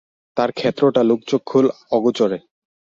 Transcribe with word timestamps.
তার 0.37 0.49
ক্ষেত্রটা 0.51 1.01
লোকচক্ষুর 1.03 1.65
অগোচরে। 1.91 2.37